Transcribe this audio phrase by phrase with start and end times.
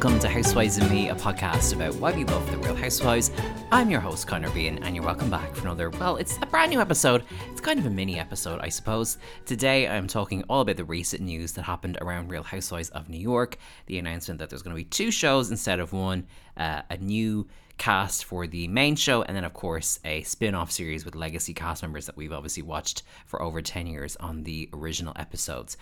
[0.00, 3.32] welcome to Housewives and Me, a podcast about why we love the Real Housewives.
[3.72, 6.70] I'm your host, Connor Bean, and you're welcome back for another, well, it's a brand
[6.70, 7.24] new episode.
[7.50, 9.18] It's kind of a mini episode, I suppose.
[9.44, 13.18] Today, I'm talking all about the recent news that happened around Real Housewives of New
[13.18, 16.96] York, the announcement that there's going to be two shows instead of one, uh, a
[16.98, 21.16] new cast for the main show, and then, of course, a spin off series with
[21.16, 25.76] legacy cast members that we've obviously watched for over 10 years on the original episodes.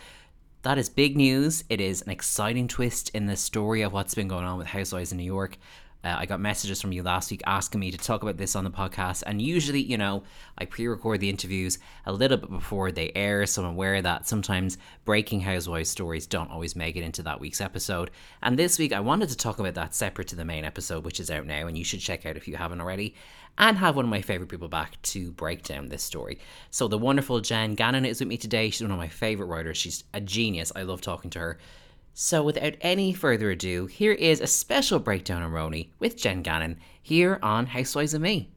[0.67, 1.63] That is big news.
[1.69, 5.13] It is an exciting twist in the story of what's been going on with Housewives
[5.13, 5.59] in New York.
[6.03, 8.65] Uh, I got messages from you last week asking me to talk about this on
[8.65, 10.25] the podcast, and usually, you know,
[10.59, 14.27] I pre record the interviews a little bit before they air, so I'm aware that
[14.27, 18.11] sometimes breaking Housewives stories don't always make it into that week's episode.
[18.43, 21.21] And this week, I wanted to talk about that separate to the main episode, which
[21.21, 23.15] is out now, and you should check out if you haven't already,
[23.59, 26.39] and have one of my favorite people back to break down this story.
[26.71, 28.71] So, the wonderful Jen Gannon is with me today.
[28.71, 30.73] She's one of my favorite writers, she's a genius.
[30.75, 31.59] I love talking to her.
[32.15, 36.79] So, without any further ado, here is a special breakdown on RHONY with Jen Gannon
[37.03, 38.49] here on Housewives of Me.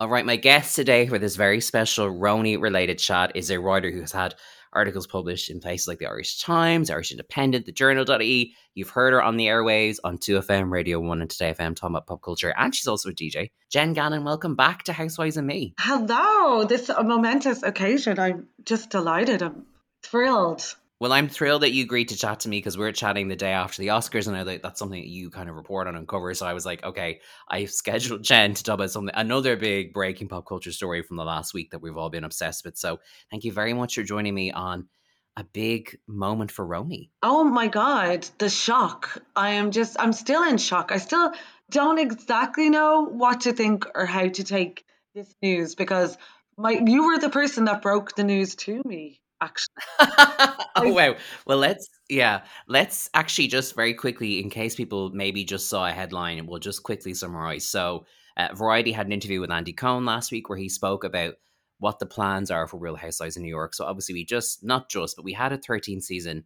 [0.00, 3.90] All right, my guest today for this very special RHONY related chat is a writer
[3.90, 4.34] who has had
[4.74, 8.54] articles published in places like the Irish Times, Irish Independent, the Journal.ie.
[8.74, 12.06] You've heard her on the airwaves on 2FM, Radio 1, and Today FM talking about
[12.06, 12.52] pop culture.
[12.56, 13.50] And she's also a DJ.
[13.70, 15.74] Jen Gannon, welcome back to Housewives and Me.
[15.78, 16.64] Hello.
[16.64, 18.18] This momentous occasion.
[18.18, 19.42] I'm just delighted.
[19.42, 19.66] I'm
[20.02, 20.74] thrilled.
[21.04, 23.36] Well, I'm thrilled that you agreed to chat to me because we are chatting the
[23.36, 25.96] day after the Oscars, and I like that's something that you kind of report on
[25.96, 26.32] and cover.
[26.32, 30.28] So I was like, okay, I've scheduled Jen to talk about something, another big breaking
[30.28, 32.78] pop culture story from the last week that we've all been obsessed with.
[32.78, 34.88] So thank you very much for joining me on
[35.36, 37.10] a big moment for RHONY.
[37.22, 39.22] Oh my God, the shock.
[39.36, 40.90] I am just, I'm still in shock.
[40.90, 41.34] I still
[41.70, 46.16] don't exactly know what to think or how to take this news because
[46.56, 49.74] my you were the person that broke the news to me actually.
[50.76, 51.14] oh wow.
[51.46, 55.92] Well, let's yeah, let's actually just very quickly, in case people maybe just saw a
[55.92, 57.66] headline, and we'll just quickly summarize.
[57.66, 58.06] So,
[58.36, 61.34] uh, Variety had an interview with Andy Cohen last week where he spoke about
[61.78, 63.74] what the plans are for Real Housewives in New York.
[63.74, 66.44] So obviously, we just not just, but we had a 13 season.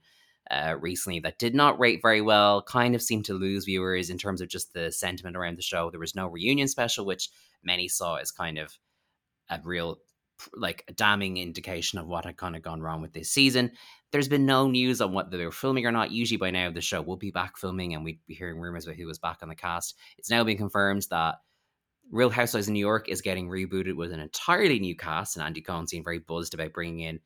[0.50, 4.16] Uh, recently, that did not rate very well, kind of seemed to lose viewers in
[4.16, 5.90] terms of just the sentiment around the show.
[5.90, 7.28] There was no reunion special, which
[7.62, 8.78] many saw as kind of
[9.50, 9.98] a real
[10.54, 13.72] like a damning indication of what had kind of gone wrong with this season.
[14.12, 16.10] There's been no news on what they were filming or not.
[16.12, 18.96] Usually by now the show will be back filming and we'd be hearing rumors about
[18.96, 19.96] who was back on the cast.
[20.16, 21.36] It's now been confirmed that
[22.10, 25.60] Real Housewives in New York is getting rebooted with an entirely new cast, and Andy
[25.60, 27.20] Cohen seemed very buzzed about bringing in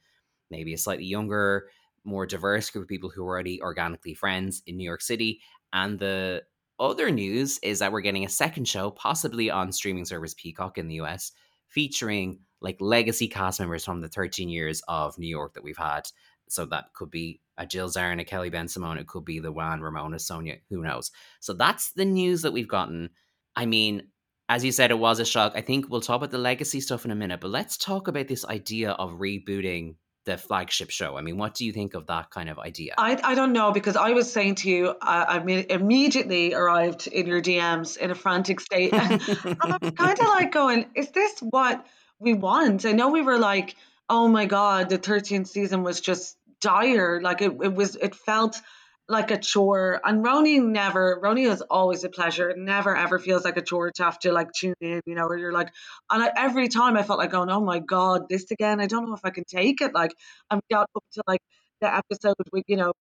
[0.50, 1.68] maybe a slightly younger,
[2.04, 5.40] more diverse group of people who are already organically friends in New York City.
[5.72, 6.42] And the
[6.80, 10.88] other news is that we're getting a second show, possibly on streaming service Peacock in
[10.88, 11.30] the US,
[11.72, 16.02] featuring like legacy cast members from the 13 years of New York that we've had.
[16.48, 19.80] So that could be a Jill Zarin, a Kelly Bensimon, it could be the Juan,
[19.80, 21.10] Ramona, Sonja, who knows.
[21.40, 23.10] So that's the news that we've gotten.
[23.56, 24.08] I mean,
[24.48, 25.52] as you said, it was a shock.
[25.54, 28.28] I think we'll talk about the legacy stuff in a minute, but let's talk about
[28.28, 31.16] this idea of rebooting the flagship show.
[31.16, 32.94] I mean, what do you think of that kind of idea?
[32.96, 37.06] I, I don't know because I was saying to you, I, I mean, immediately arrived
[37.08, 38.92] in your DMs in a frantic state.
[38.92, 39.20] and
[39.60, 41.84] I was kind of like going, is this what
[42.18, 42.84] we want.
[42.84, 43.74] I know we were like,
[44.08, 47.20] oh my god, the 13th season was just dire.
[47.20, 48.60] Like it, it was, it felt
[49.08, 50.00] like a chore.
[50.04, 52.50] And RHONY never, RHONY is always a pleasure.
[52.50, 55.26] It never ever feels like a chore to have to like tune in, you know,
[55.26, 55.70] where you're like,
[56.10, 58.80] and I, every time I felt like going, oh my god, this again.
[58.80, 59.94] I don't know if I can take it.
[59.94, 60.12] Like
[60.50, 61.40] I got up to like
[61.80, 62.92] the episode with, you know,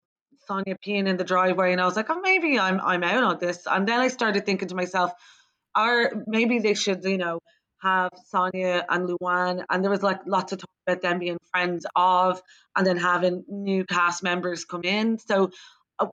[0.50, 3.38] Sonja peeing in the driveway, and I was like, oh, maybe I'm I'm out on
[3.40, 3.68] this.
[3.70, 5.12] And then I started thinking to myself,
[5.76, 7.40] are maybe they should, you know
[7.82, 11.86] have Sonja and Luann, and there was like lots of talk about them being friends
[11.96, 12.42] of,
[12.76, 15.18] and then having new cast members come in.
[15.18, 15.52] So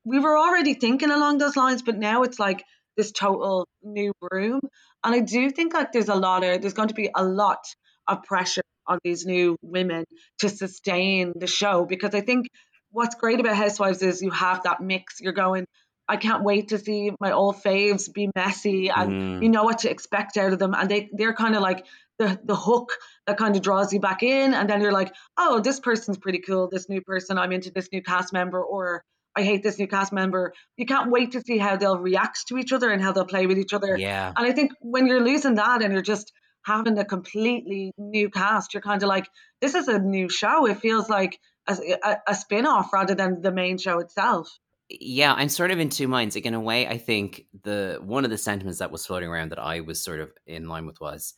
[0.04, 2.64] we were already thinking along those lines, but now it's like
[2.96, 4.60] this total new room.
[5.04, 7.64] And I do think like there's a lot of there's going to be a lot
[8.06, 10.04] of pressure on these new women
[10.40, 12.48] to sustain the show because I think
[12.90, 15.20] what's great about Housewives is you have that mix.
[15.20, 15.66] You're going,
[16.08, 19.42] I can't wait to see my old faves be messy and mm.
[19.42, 20.74] you know what to expect out of them.
[20.74, 21.84] And they, they're kind of like
[22.18, 22.92] the, the hook
[23.26, 24.54] that kind of draws you back in.
[24.54, 26.68] And then you're like, oh, this person's pretty cool.
[26.68, 29.04] This new person, I'm into this new cast member, or
[29.38, 30.52] I hate this new cast member.
[30.76, 33.46] You can't wait to see how they'll react to each other and how they'll play
[33.46, 33.96] with each other.
[33.96, 34.32] Yeah.
[34.36, 36.32] And I think when you're losing that and you're just
[36.64, 39.28] having a completely new cast, you're kind of like,
[39.60, 40.66] this is a new show.
[40.66, 44.50] It feels like a, a, a spin off rather than the main show itself
[44.90, 46.34] yeah, I'm sort of in two minds.
[46.34, 49.50] Like in a way, I think the one of the sentiments that was floating around
[49.50, 51.34] that I was sort of in line with was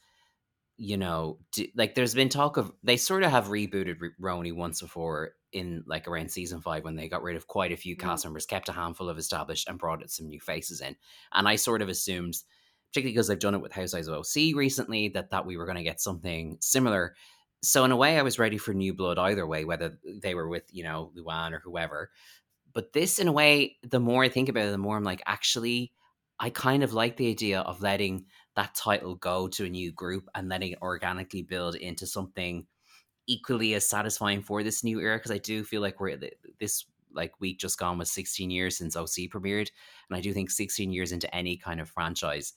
[0.80, 4.80] you know, do, like there's been talk of they sort of have rebooted RHONY once
[4.80, 8.00] before in like around season five when they got rid of quite a few mm.
[8.00, 10.96] cast members, kept a handful of established, and brought some new faces in.
[11.32, 12.36] And I sort of assumed,
[12.90, 15.78] particularly because they've done it with Housewives of OC recently, that that we were going
[15.78, 17.14] to get something similar.
[17.62, 20.48] So in a way, I was ready for new blood either way, whether they were
[20.48, 22.10] with you know Luann or whoever.
[22.72, 25.22] But this, in a way, the more I think about it, the more I'm like,
[25.26, 25.92] actually,
[26.38, 28.26] I kind of like the idea of letting
[28.56, 32.66] that title go to a new group and letting it organically build into something
[33.30, 36.18] equally as satisfying for this new era because I do feel like we're
[36.58, 39.70] this like week just gone was 16 years since OC premiered
[40.08, 42.54] and I do think 16 years into any kind of franchise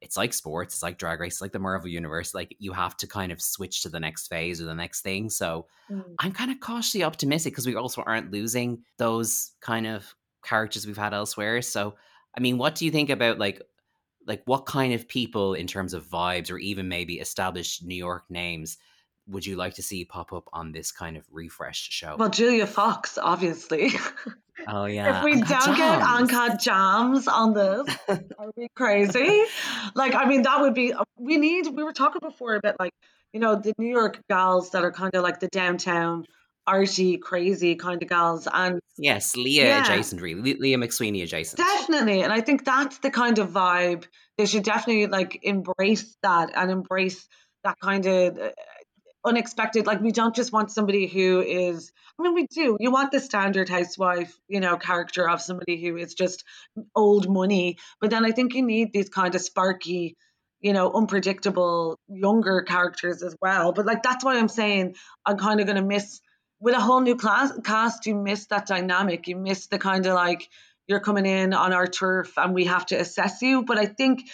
[0.00, 2.96] it's like sports it's like drag race it's like the Marvel universe like you have
[2.98, 6.04] to kind of switch to the next phase or the next thing so mm.
[6.20, 10.14] I'm kind of cautiously optimistic because we also aren't losing those kind of
[10.44, 11.96] characters we've had elsewhere so
[12.36, 13.60] I mean what do you think about like
[14.24, 18.22] like what kind of people in terms of vibes or even maybe established New York
[18.30, 18.78] names
[19.32, 22.16] would you like to see pop up on this kind of refreshed show?
[22.18, 23.90] Well, Julia Fox, obviously.
[24.68, 25.18] Oh yeah.
[25.18, 25.78] if we Uncut don't Gems.
[25.78, 27.96] get Uncut Gems on this,
[28.38, 29.44] are we crazy?
[29.94, 30.92] like, I mean, that would be.
[31.18, 31.66] We need.
[31.66, 32.92] We were talking before about like,
[33.32, 36.26] you know, the New York gals that are kind of like the downtown
[36.66, 41.56] arty, crazy kind of gals, and yes, Leah yeah, adjacent, really, Leah McSweeney adjacent.
[41.56, 44.04] Definitely, and I think that's the kind of vibe
[44.38, 47.26] they should definitely like embrace that and embrace
[47.64, 48.50] that kind of uh,
[49.24, 53.12] unexpected like we don't just want somebody who is i mean we do you want
[53.12, 56.44] the standard housewife you know character of somebody who is just
[56.94, 60.16] old money but then i think you need these kind of sparky
[60.60, 65.60] you know unpredictable younger characters as well but like that's why i'm saying i'm kind
[65.60, 66.20] of going to miss
[66.60, 70.14] with a whole new class cast you miss that dynamic you miss the kind of
[70.14, 70.48] like
[70.88, 74.28] you're coming in on our turf and we have to assess you but i think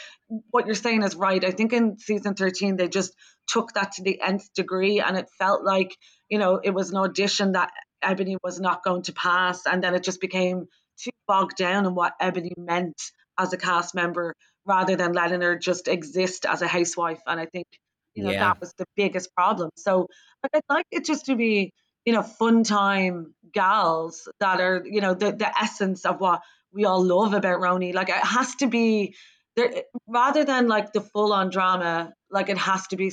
[0.50, 3.14] what you're saying is right i think in season 13 they just
[3.48, 5.96] took that to the nth degree and it felt like
[6.28, 7.70] you know it was an audition that
[8.02, 10.66] ebony was not going to pass and then it just became
[10.98, 13.00] too bogged down in what ebony meant
[13.38, 14.34] as a cast member
[14.66, 17.20] rather than letting her just exist as a housewife.
[17.26, 17.66] And i think
[18.14, 18.40] you know yeah.
[18.40, 19.70] that was the biggest problem.
[19.76, 20.06] So
[20.52, 21.72] i'd like it just to be
[22.04, 26.42] you know fun time gals that are you know the, the essence of what
[26.72, 29.14] we all love about RHONY like it has to be
[29.56, 33.12] there rather than like the full on drama like it has to be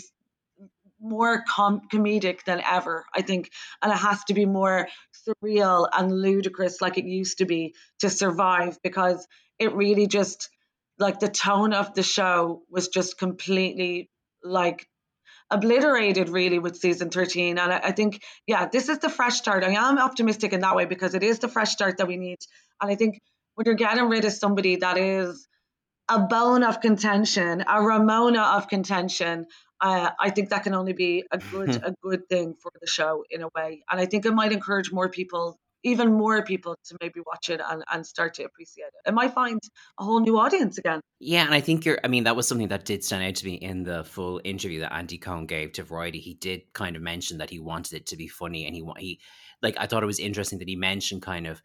[1.05, 4.87] more com- comedic than ever, I think, and it has to be more
[5.27, 9.27] surreal and ludicrous like it used to be to survive because
[9.59, 10.49] it really just
[10.99, 14.09] like the tone of the show was just completely
[14.43, 14.87] like
[15.51, 19.63] obliterated really with season 13 and I, I, think yeah this is the fresh start.
[19.63, 22.39] I am optimistic in that way because it is the fresh start that we need
[22.81, 23.21] and i think
[23.53, 25.47] when you're getting rid of somebody that is
[26.09, 29.45] a bone of contention a ramona of contention
[29.81, 33.23] uh, I think that can only be a good a good thing for the show
[33.29, 36.97] in a way, and I think it might encourage more people, even more people, to
[37.01, 39.09] maybe watch it and, and start to appreciate it.
[39.09, 39.59] It might find
[39.99, 41.01] a whole new audience again.
[41.19, 41.99] Yeah, and I think you're.
[42.03, 44.79] I mean, that was something that did stand out to me in the full interview
[44.81, 46.19] that Andy Cohen gave to Variety.
[46.19, 49.19] He did kind of mention that he wanted it to be funny, and he he
[49.61, 51.61] like I thought it was interesting that he mentioned kind of,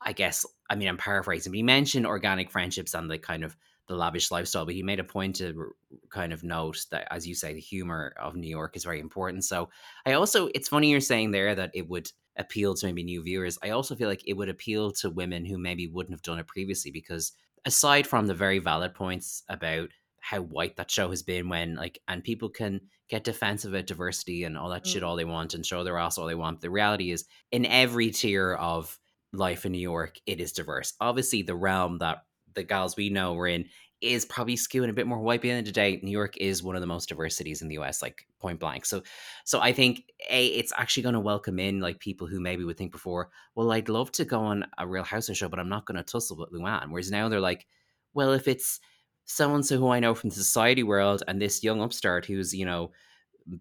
[0.00, 3.56] I guess, I mean, I'm paraphrasing, but he mentioned organic friendships and the kind of
[3.88, 5.72] the lavish lifestyle, but he made a point to
[6.10, 9.44] kind of note that, as you say, the humor of New York is very important.
[9.44, 9.68] So
[10.04, 13.58] I also, it's funny you're saying there that it would appeal to maybe new viewers.
[13.62, 16.46] I also feel like it would appeal to women who maybe wouldn't have done it
[16.46, 17.32] previously because
[17.64, 19.90] aside from the very valid points about
[20.20, 24.44] how white that show has been when like and people can get defensive about diversity
[24.44, 24.92] and all that mm.
[24.92, 26.60] shit all they want and show their ass all they want.
[26.60, 28.98] The reality is in every tier of
[29.32, 30.94] life in New York, it is diverse.
[31.00, 32.24] Obviously the realm that
[32.56, 33.66] the gals we know we're in
[34.00, 35.40] is probably skewing a bit more white.
[35.40, 37.62] By the end of the day, New York is one of the most diverse cities
[37.62, 38.84] in the US, like point blank.
[38.84, 39.02] So,
[39.44, 42.76] so I think a it's actually going to welcome in like people who maybe would
[42.76, 45.86] think before, well, I'd love to go on a Real House show, but I'm not
[45.86, 46.90] going to tussle with Luann.
[46.90, 47.66] Whereas now they're like,
[48.12, 48.80] well, if it's
[49.24, 52.54] so and so who I know from the society world and this young upstart who's
[52.54, 52.92] you know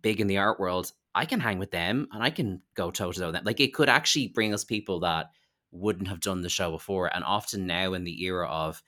[0.02, 3.12] big in the art world, I can hang with them and I can go toe
[3.12, 3.46] to toe with them.
[3.46, 5.28] Like it could actually bring us people that
[5.76, 7.14] wouldn't have done the show before.
[7.14, 8.82] And often now in the era of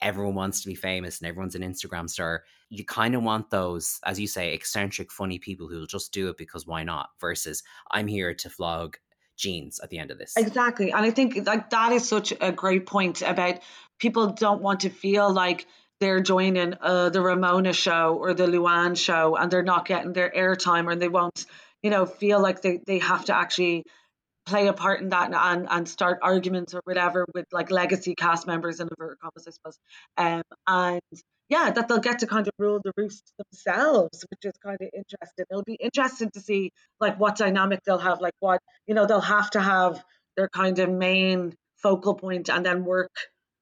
[0.00, 3.98] everyone wants to be famous and everyone's an Instagram star, you kind of want those,
[4.04, 7.10] as you say, eccentric, funny people who'll just do it because why not?
[7.20, 8.96] Versus I'm here to flog
[9.36, 10.34] jeans at the end of this.
[10.36, 10.92] Exactly.
[10.92, 13.60] And I think like that is such a great point about
[13.98, 15.66] people don't want to feel like
[16.00, 20.30] they're joining uh, the Ramona show or the Luann show and they're not getting their
[20.30, 21.46] airtime or they won't,
[21.82, 23.84] you know, feel like they, they have to actually
[24.48, 28.46] play a part in that and, and, start arguments or whatever with like legacy cast
[28.46, 29.78] members in inverted commas, I suppose.
[30.16, 31.00] Um, and
[31.50, 34.88] yeah, that they'll get to kind of rule the roost themselves, which is kind of
[34.94, 35.44] interesting.
[35.50, 39.20] It'll be interesting to see like what dynamic they'll have, like what you know they'll
[39.20, 40.02] have to have
[40.36, 43.12] their kind of main focal point and then work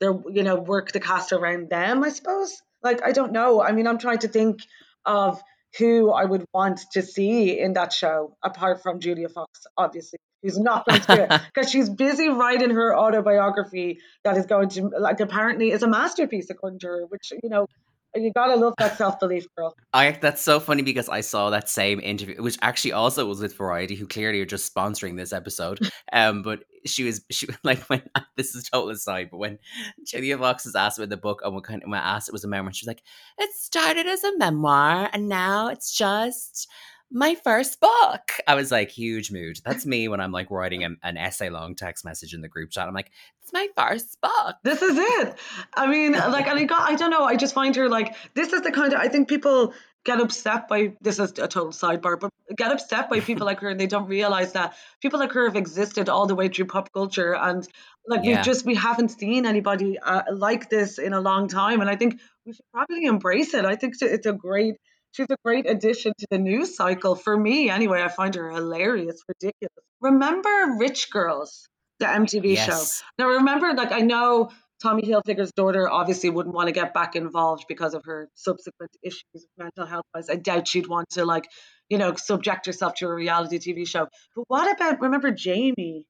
[0.00, 2.04] their you know work the cast around them.
[2.04, 2.62] I suppose.
[2.82, 3.60] Like I don't know.
[3.60, 4.60] I mean, I'm trying to think
[5.04, 5.42] of
[5.78, 10.58] who I would want to see in that show, apart from Julia Fox, obviously, who's
[10.58, 14.90] not going to do it because she's busy writing her autobiography that is going to,
[14.98, 17.66] like, apparently is a masterpiece, according to her, which, you know,
[18.14, 19.76] you gotta love that self belief, girl.
[19.92, 23.56] I that's so funny because I saw that same interview, which actually also was with
[23.56, 25.78] Variety, who clearly are just sponsoring this episode.
[26.12, 28.00] Um, but she was she like when
[28.36, 29.58] this is total aside, but when
[30.06, 32.32] Julia Fox was asked about the book and what kind of when I asked it
[32.32, 33.02] was a memoir, she was like,
[33.38, 36.68] "It started as a memoir, and now it's just."
[37.10, 38.32] My first book.
[38.46, 39.58] I was like, huge mood.
[39.64, 42.70] That's me when I'm like writing a, an essay long text message in the group
[42.70, 42.88] chat.
[42.88, 43.10] I'm like,
[43.42, 44.56] it's my first book.
[44.62, 45.34] This is it.
[45.74, 48.52] I mean, like, and I got, I don't know, I just find her like, this
[48.52, 49.72] is the kind of, I think people
[50.04, 53.68] get upset by, this is a total sidebar, but get upset by people like her
[53.68, 56.92] and they don't realize that people like her have existed all the way through pop
[56.92, 57.34] culture.
[57.34, 57.66] And
[58.06, 58.38] like, yeah.
[58.38, 61.80] we just, we haven't seen anybody uh, like this in a long time.
[61.80, 63.64] And I think we should probably embrace it.
[63.64, 64.76] I think it's a great,
[65.16, 69.20] she's a great addition to the news cycle for me anyway i find her hilarious
[69.28, 71.68] ridiculous remember rich girls
[71.98, 72.66] the mtv yes.
[73.00, 74.50] show now remember like i know
[74.82, 79.24] tommy hilfiger's daughter obviously wouldn't want to get back involved because of her subsequent issues
[79.32, 81.48] with mental health wise i doubt she'd want to like
[81.88, 86.04] you know subject herself to a reality tv show but what about remember jamie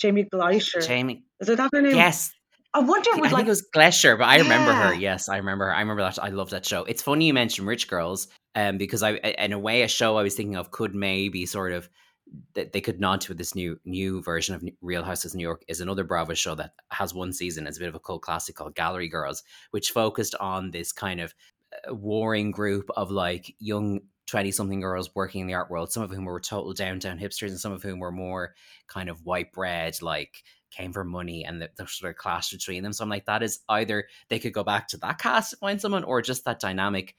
[0.00, 2.32] jamie Gleicher jamie is it that her name yes
[2.74, 3.10] I wonder.
[3.14, 4.42] I like, think it was Glesher, but I yeah.
[4.42, 4.94] remember her.
[4.94, 5.74] Yes, I remember her.
[5.74, 6.22] I remember that.
[6.22, 6.84] I love that show.
[6.84, 8.28] It's funny you mentioned Rich Girls,
[8.58, 11.72] um, because I, in a way, a show I was thinking of could maybe sort
[11.72, 11.88] of
[12.54, 15.80] that they could nod to this new new version of Real Houses New York is
[15.80, 17.68] another Bravo show that has one season.
[17.68, 21.20] It's a bit of a cult classic called Gallery Girls, which focused on this kind
[21.20, 21.34] of
[21.72, 26.02] uh, warring group of like young 20 something girls working in the art world, some
[26.02, 28.54] of whom were total downtown hipsters and some of whom were more
[28.88, 32.82] kind of white bread, like came for money and the, the sort of clash between
[32.82, 32.92] them.
[32.92, 35.80] So I'm like, that is either they could go back to that cast to find
[35.80, 37.14] someone or just that dynamic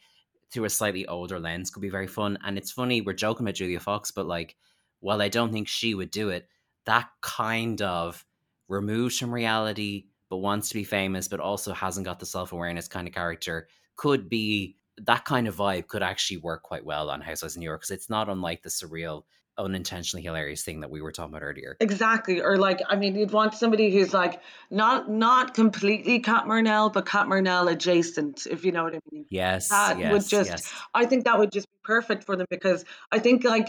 [0.51, 2.37] through a slightly older lens could be very fun.
[2.43, 4.55] And it's funny, we're joking about Julia Fox, but like,
[4.99, 6.47] while I don't think she would do it,
[6.85, 8.25] that kind of
[8.67, 12.87] removes from reality, but wants to be famous, but also hasn't got the self awareness
[12.87, 17.21] kind of character could be that kind of vibe could actually work quite well on
[17.21, 19.23] Housewives of New York because it's not unlike the surreal
[19.59, 21.77] unintentionally hilarious thing that we were talking about earlier.
[21.79, 22.41] Exactly.
[22.41, 27.05] Or like, I mean, you'd want somebody who's like not not completely Cat Marnell, but
[27.05, 29.25] Cat Marnell adjacent, if you know what I mean.
[29.29, 29.69] Yes.
[29.69, 30.73] That yes, would just yes.
[30.93, 33.67] I think that would just be perfect for them because I think like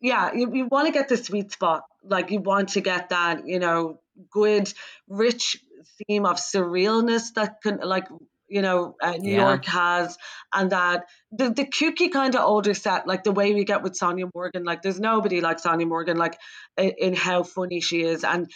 [0.00, 1.84] yeah, you, you want to get the sweet spot.
[2.04, 4.00] Like you want to get that, you know,
[4.30, 4.72] good,
[5.08, 5.58] rich
[6.06, 8.06] theme of surrealness that can like
[8.48, 9.48] you know uh, New yeah.
[9.48, 10.16] York has,
[10.54, 13.98] and that the the kooky kind of older set, like the way we get with
[13.98, 16.38] Sonja Morgan, like there's nobody like Sonja Morgan, like
[16.76, 18.50] in, in how funny she is, and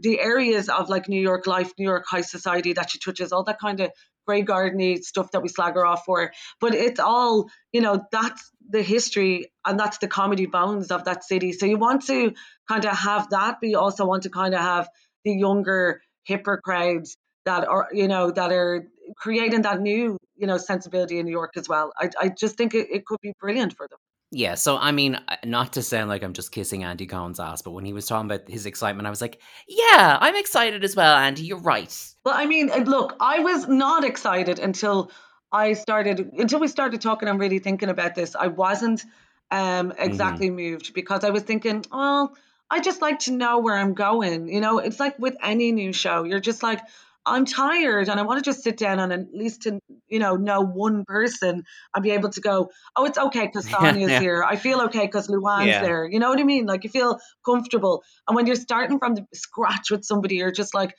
[0.00, 3.44] the areas of like New York life, New York high society that she touches, all
[3.44, 3.90] that kind of
[4.26, 6.32] grey gardeny stuff that we slag her off for.
[6.60, 11.24] But it's all, you know, that's the history and that's the comedy bones of that
[11.24, 11.52] city.
[11.52, 12.32] So you want to
[12.68, 14.88] kind of have that, but you also want to kind of have
[15.24, 17.16] the younger, hipper crowds
[17.48, 18.86] that are, you know, that are
[19.16, 21.92] creating that new, you know, sensibility in New York as well.
[21.96, 23.98] I, I just think it, it could be brilliant for them.
[24.30, 27.70] Yeah, so I mean, not to sound like I'm just kissing Andy Cohen's ass, but
[27.70, 31.16] when he was talking about his excitement, I was like, "Yeah, I'm excited as well,
[31.16, 31.44] Andy.
[31.44, 35.10] You're right." Well, I mean, look, I was not excited until
[35.50, 38.36] I started until we started talking and really thinking about this.
[38.36, 39.02] I wasn't
[39.50, 40.02] um, mm-hmm.
[40.02, 40.72] exactly mm-hmm.
[40.72, 42.36] moved because I was thinking, well,
[42.70, 44.48] I just like to know where I'm going.
[44.48, 46.80] You know, it's like with any new show, you're just like,
[47.28, 50.36] I'm tired and I want to just sit down and at least to you know
[50.36, 54.20] know one person and be able to go, oh, it's okay because Sonja's yeah.
[54.20, 54.44] here.
[54.44, 55.82] I feel okay because Luann's yeah.
[55.82, 56.06] there.
[56.06, 56.66] You know what I mean?
[56.66, 58.02] Like you feel comfortable.
[58.26, 60.94] And when you're starting from the scratch with somebody, you're just like,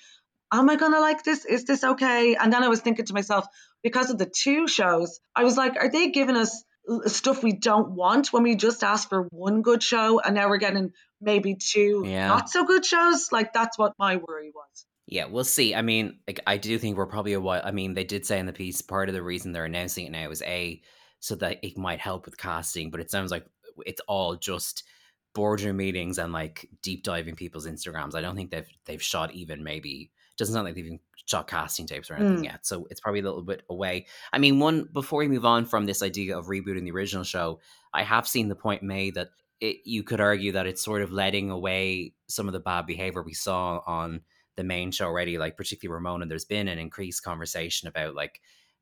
[0.52, 1.46] am I gonna like this?
[1.46, 2.36] Is this okay?
[2.36, 3.46] And then I was thinking to myself,
[3.84, 6.64] because of the two shows, I was like, are they giving us
[7.06, 10.58] stuff we don't want when we just asked for one good show and now we're
[10.58, 12.28] getting maybe two yeah.
[12.28, 13.32] not so good shows?
[13.32, 14.86] Like that's what my worry was.
[15.10, 15.74] Yeah, we'll see.
[15.74, 17.64] I mean, like, I do think we're probably a while.
[17.66, 20.12] I mean, they did say in the piece part of the reason they're announcing it
[20.12, 20.82] now is a
[21.20, 23.46] so that it might help with casting, but it sounds like
[23.86, 24.84] it's all just
[25.34, 28.14] boardroom meetings and like deep diving people's Instagrams.
[28.14, 31.86] I don't think they've they've shot even maybe doesn't sound like they've even shot casting
[31.86, 32.46] tapes or anything mm.
[32.46, 32.66] yet.
[32.66, 34.06] So it's probably a little bit away.
[34.32, 37.60] I mean, one before we move on from this idea of rebooting the original show,
[37.94, 41.12] I have seen the point made that it, you could argue that it's sort of
[41.12, 44.22] letting away some of the bad behavior we saw on
[44.60, 46.26] the main show already, like particularly Ramona.
[46.26, 48.42] There's been an increased conversation about like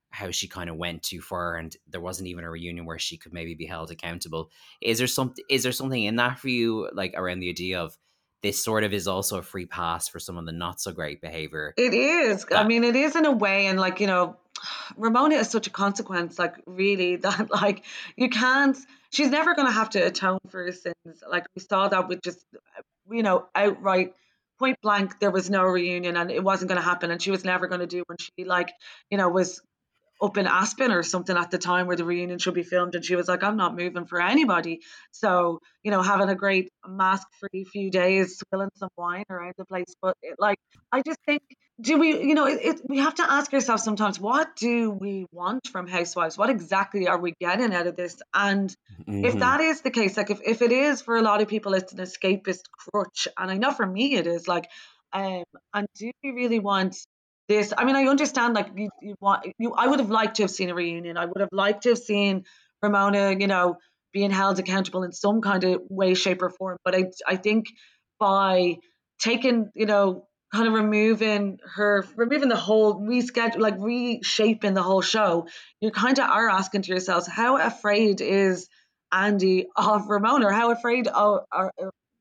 [0.10, 3.15] how she kind of went too far and there wasn't even a reunion where she
[3.15, 4.50] could maybe be held accountable.
[4.81, 7.96] Is there something is there something in that for you, like around the idea of
[8.41, 11.22] this sort of is also a free pass for some of the not so great
[11.22, 11.75] behavior?
[11.77, 12.46] It is.
[12.46, 14.36] That- I mean, it is in a way, and like, you know,
[14.98, 18.75] Ramona is such a consequence, like really, that like you can't
[19.12, 21.24] she's never gonna have to atone for her sins.
[21.29, 22.43] Like we saw that with just
[23.12, 24.13] you know, outright
[24.59, 27.45] point blank there was no reunion and it wasn't going to happen and she was
[27.45, 28.71] never going to do when she like
[29.11, 29.61] you know was
[30.21, 33.05] up in Aspen or something at the time where the reunion should be filmed, and
[33.05, 37.65] she was like, "I'm not moving for anybody." So you know, having a great mask-free
[37.65, 39.93] few days, spilling some wine around the place.
[40.01, 40.57] But it, like,
[40.91, 41.43] I just think,
[41.79, 45.27] do we, you know, it, it, we have to ask ourselves sometimes, what do we
[45.31, 46.38] want from Housewives?
[46.38, 48.19] What exactly are we getting out of this?
[48.34, 49.25] And mm-hmm.
[49.25, 51.74] if that is the case, like, if if it is for a lot of people,
[51.75, 54.67] it's an escapist crutch, and I know for me it is, like.
[55.13, 56.98] Um, and do we really want
[57.48, 60.43] this i mean i understand like you, you want you i would have liked to
[60.43, 62.43] have seen a reunion i would have liked to have seen
[62.81, 63.77] ramona you know
[64.12, 67.67] being held accountable in some kind of way shape or form but i i think
[68.19, 68.75] by
[69.19, 75.01] taking you know kind of removing her removing the whole reschedule like reshaping the whole
[75.01, 75.47] show
[75.81, 78.67] you kind of are asking to yourselves how afraid is
[79.11, 81.69] andy of ramona or how afraid of, of,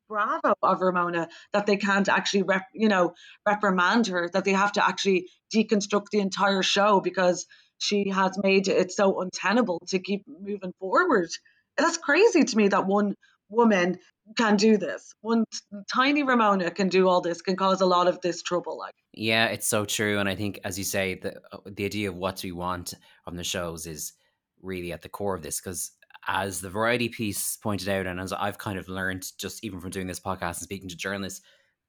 [0.07, 3.13] bravo of Ramona that they can't actually rep, you know
[3.45, 7.45] reprimand her that they have to actually deconstruct the entire show because
[7.79, 11.29] she has made it so untenable to keep moving forward.
[11.77, 13.15] That's crazy to me that one
[13.49, 13.97] woman
[14.35, 15.13] can do this.
[15.21, 15.45] One
[15.93, 18.77] tiny Ramona can do all this, can cause a lot of this trouble.
[18.77, 20.19] Like, yeah, it's so true.
[20.19, 22.93] And I think, as you say, the uh, the idea of what we want
[23.23, 24.13] from the shows is
[24.61, 25.91] really at the core of this because
[26.27, 29.91] as the variety piece pointed out, and as I've kind of learned just even from
[29.91, 31.41] doing this podcast and speaking to journalists,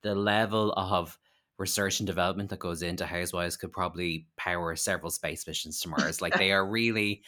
[0.02, 1.18] the level of
[1.58, 6.22] research and development that goes into Housewives could probably power several space missions to Mars.
[6.22, 7.24] like they are really,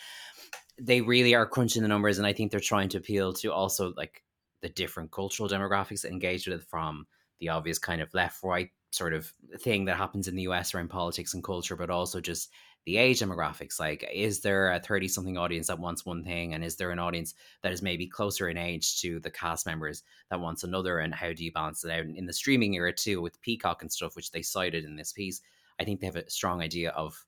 [0.80, 3.92] they really are crunching the numbers, and I think they're trying to appeal to also
[3.96, 4.22] like
[4.62, 7.06] the different cultural demographics that engage with it from
[7.40, 10.88] the obvious kind of left right sort of thing that happens in the US around
[10.88, 12.50] politics and culture, but also just
[12.86, 13.78] the age demographics.
[13.78, 16.98] Like is there a 30 something audience that wants one thing and is there an
[16.98, 21.14] audience that is maybe closer in age to the cast members that wants another and
[21.14, 22.04] how do you balance it out?
[22.04, 25.40] In the streaming era too with peacock and stuff which they cited in this piece
[25.78, 27.26] i think they have a strong idea of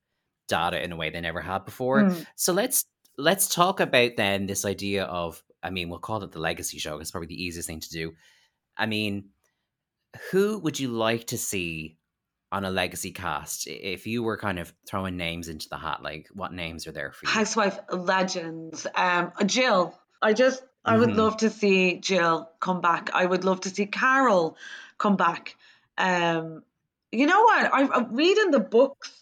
[0.49, 2.03] data in a way they never had before.
[2.05, 2.27] Mm.
[2.37, 2.85] so let's
[3.19, 6.99] let's talk about then this idea of i mean we'll call it the legacy show
[6.99, 8.13] it's probably the easiest thing to do.
[8.77, 9.31] I mean
[10.31, 11.99] who would you like to see
[12.51, 13.67] on a legacy cast?
[13.67, 17.13] If you were kind of throwing names into the hat like what names are there
[17.13, 17.33] for you?
[17.33, 19.99] Housewife legends um jill.
[20.21, 21.19] I just i would mm-hmm.
[21.19, 23.11] love to see jill come back.
[23.15, 24.57] I would love to see carol
[24.99, 25.57] come back.
[25.97, 26.63] Um
[27.11, 27.73] you know what?
[27.73, 29.13] I, i'm reading the books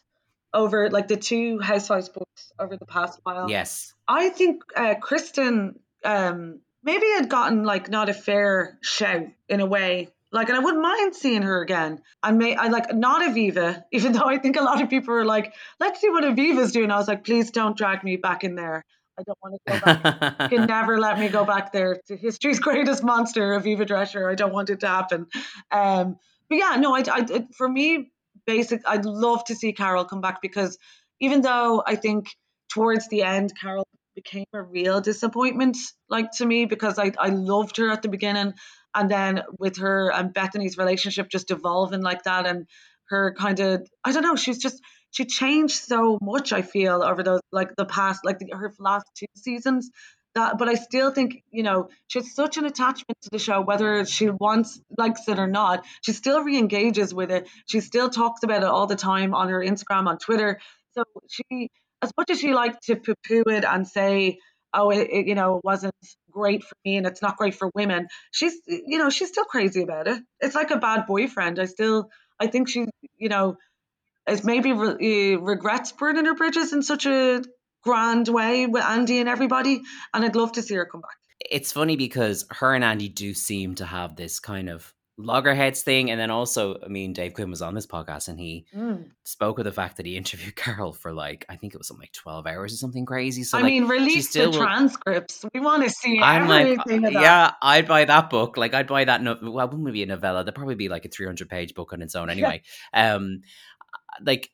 [0.53, 3.49] over like the two housewives books over the past while.
[3.49, 3.95] Yes.
[4.09, 9.67] I think uh kristen um maybe had gotten like not a fair shout in a
[9.67, 12.01] way like, and I wouldn't mind seeing her again.
[12.23, 15.25] I may, I like not Aviva, even though I think a lot of people are
[15.25, 16.91] like, let's see what Aviva's doing.
[16.91, 18.85] I was like, please don't drag me back in there.
[19.19, 20.51] I don't want to go back.
[20.53, 24.31] you can never let me go back there to history's greatest monster, Aviva Drescher.
[24.31, 25.27] I don't want it to happen.
[25.71, 26.17] Um,
[26.49, 28.11] but yeah, no, I, I, for me,
[28.47, 30.79] basic, I'd love to see Carol come back because
[31.21, 32.29] even though I think
[32.73, 33.87] towards the end, Carol
[34.23, 35.77] became a real disappointment,
[36.09, 38.55] like to me, because I, I loved her at the beginning
[38.95, 42.67] and then with her and Bethany's relationship just evolving like that and
[43.09, 44.81] her kind of I don't know she's just
[45.11, 49.07] she changed so much I feel over those like the past like the, her last
[49.17, 49.91] two seasons
[50.35, 53.61] that but I still think you know she has such an attachment to the show
[53.61, 57.49] whether she wants likes it or not she still re-engages with it.
[57.67, 60.61] She still talks about it all the time on her Instagram on Twitter.
[60.95, 61.71] So she
[62.03, 64.39] as much as she liked to poo-poo it and say
[64.73, 65.95] oh, it, it, you know, it wasn't
[66.31, 68.09] great for me and it's not great for women.
[68.31, 70.23] She's, you know, she's still crazy about it.
[70.41, 71.59] It's like a bad boyfriend.
[71.59, 72.09] I still,
[72.39, 72.87] I think she,
[73.17, 73.57] you know,
[74.29, 77.43] is maybe re- eh, regrets burning her bridges in such a
[77.83, 79.83] grand way with Andy and everybody.
[80.15, 81.11] And I'd love to see her come back.
[81.41, 84.93] It's funny because her and Andy do seem to have this kind of
[85.25, 86.11] loggerheads thing.
[86.11, 89.11] And then also, I mean, Dave Quinn was on this podcast and he mm.
[89.25, 92.03] spoke of the fact that he interviewed Carol for like, I think it was something
[92.03, 93.45] like 12 hours or something crazy.
[93.45, 95.45] So, I like, mean, release the transcripts.
[95.53, 98.57] We want to see I'm like, Yeah, I'd buy that book.
[98.57, 99.23] Like, I'd buy that.
[99.23, 100.45] No- well, it wouldn't be a novella.
[100.45, 102.63] There'd probably be like a 300 page book on its own anyway.
[102.93, 103.43] um,
[104.23, 104.51] like,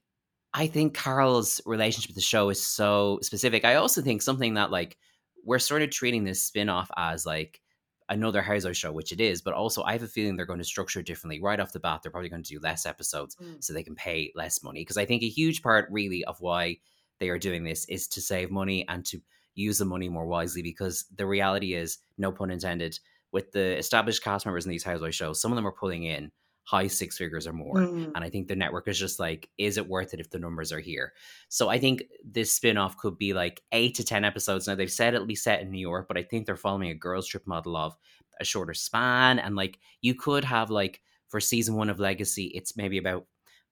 [0.52, 3.64] I think Carol's relationship with the show is so specific.
[3.64, 4.96] I also think something that, like,
[5.44, 7.60] we're sort of treating this spin off as like,
[8.08, 10.64] another Housewives show, which it is, but also I have a feeling they're going to
[10.64, 12.00] structure it differently right off the bat.
[12.02, 13.62] They're probably going to do less episodes Mm.
[13.62, 14.80] so they can pay less money.
[14.82, 16.78] Because I think a huge part, really, of why
[17.18, 19.20] they are doing this is to save money and to
[19.54, 20.62] use the money more wisely.
[20.62, 22.98] Because the reality is, no pun intended,
[23.32, 26.30] with the established cast members in these Housewives shows, some of them are pulling in
[26.66, 27.76] high six figures or more.
[27.76, 28.10] Mm.
[28.14, 30.72] And I think the network is just like, is it worth it if the numbers
[30.72, 31.12] are here?
[31.48, 34.66] So I think this spin off could be like eight to 10 episodes.
[34.66, 36.94] Now, they've said it'll be set in New York, but I think they're following a
[36.94, 37.96] girls' trip model of
[38.40, 39.38] a shorter span.
[39.38, 43.26] And like, you could have like, for season one of Legacy, it's maybe about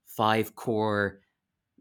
[0.06, 1.20] five core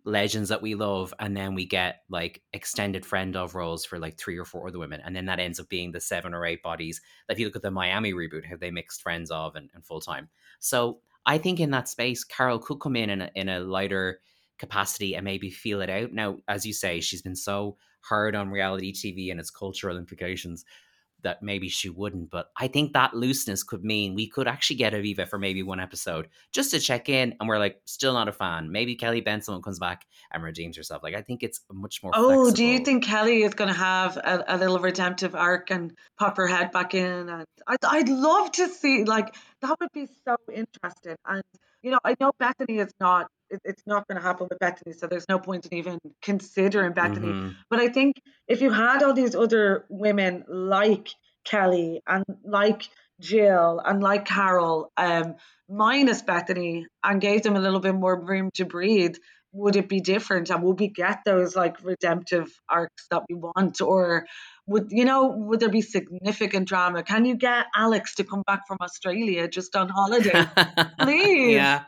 [0.05, 4.17] legends that we love and then we get like extended friend of roles for like
[4.17, 6.61] three or four other women and then that ends up being the seven or eight
[6.61, 9.85] bodies if you look at the miami reboot how they mixed friends of and, and
[9.85, 10.29] full-time.
[10.59, 14.19] So i think in that space carol could come in in a, in a lighter
[14.57, 16.11] capacity and maybe feel it out.
[16.11, 20.65] Now as you say she's been so hard on reality tv and its cultural implications
[21.23, 22.29] that maybe she wouldn't.
[22.29, 25.79] But I think that looseness could mean we could actually get Aviva for maybe one
[25.79, 27.35] episode just to check in.
[27.39, 28.71] And we're like, still not a fan.
[28.71, 31.03] Maybe Kelly Bensimon comes back and redeems herself.
[31.03, 32.11] Like, I think it's much more.
[32.15, 35.93] Oh, do you think Kelly is going to have a, a little redemptive arc and
[36.19, 37.29] pop her head back in?
[37.29, 41.15] And I'd, I'd love to see, like, that would be so interesting.
[41.25, 41.43] And,
[41.81, 44.93] you know, I know Bethany is not, it, it's not going to happen with Bethany.
[44.93, 47.27] So there's no point in even considering Bethany.
[47.27, 47.55] Mhm.
[47.69, 51.09] But I think if you had all these other women like
[51.45, 52.83] Kelly and like
[53.19, 55.35] Jill and like Carol, um,
[55.69, 59.15] minus Bethany, and gave them a little bit more room to breathe,
[59.53, 60.49] would it be different?
[60.49, 63.81] And would we get those like redemptive arcs that we want?
[63.81, 64.25] Or
[64.65, 67.03] would you know, would there be significant drama?
[67.03, 70.45] Can you get Alex to come back from Australia just on holiday?
[70.99, 71.53] Please.
[71.53, 71.83] yeah.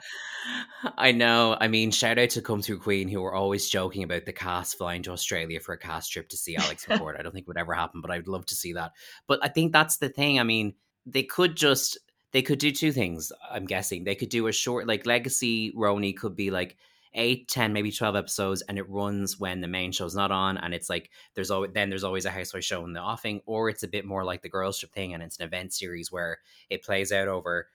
[0.97, 1.57] I know.
[1.59, 4.77] I mean, shout out to Come Through Queen, who were always joking about the cast
[4.77, 7.17] flying to Australia for a cast trip to see Alex McCord.
[7.17, 8.91] I don't think it would ever happen, but I'd love to see that.
[9.27, 10.39] But I think that's the thing.
[10.39, 10.75] I mean,
[11.07, 11.97] they could just
[12.31, 13.31] they could do two things.
[13.49, 16.77] I'm guessing they could do a short like Legacy RHONY could be like
[17.15, 20.57] eight, 10, maybe 12 episodes, and it runs when the main show's not on.
[20.57, 23.69] And it's like there's always then there's always a housewife show in the offing, or
[23.69, 26.37] it's a bit more like the girls trip thing, and it's an event series where
[26.69, 27.67] it plays out over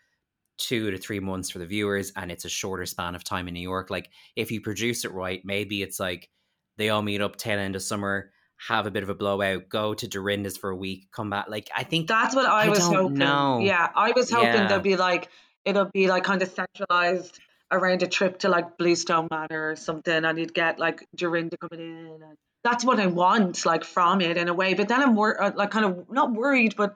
[0.58, 3.54] two to three months for the viewers and it's a shorter span of time in
[3.54, 3.88] New York.
[3.88, 6.28] Like if you produce it right, maybe it's like
[6.76, 8.30] they all meet up tail end of summer,
[8.68, 11.46] have a bit of a blowout, go to Dorinda's for a week, come back.
[11.48, 13.14] Like I think That's what I, I was hoping.
[13.14, 13.60] know.
[13.60, 14.66] Yeah, I was hoping Yeah.
[14.66, 15.30] there'll be like
[15.64, 20.24] it'll be like kind of centralized around a trip to like Bluestone Manor or something,
[20.24, 24.36] and you'd get like Dorinda coming in, and that's what I want like from it
[24.36, 24.74] in a way.
[24.74, 26.94] But then I'm wor- uh, like kind of not worried, but